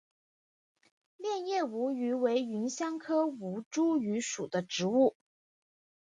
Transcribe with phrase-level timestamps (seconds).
[1.19, 5.15] 楝叶吴萸为芸香科吴茱萸属的植物。